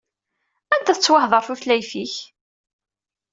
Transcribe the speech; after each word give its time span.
Anda 0.73 0.93
tettwahdar 0.95 1.43
tutlayt-ik? 1.45 2.13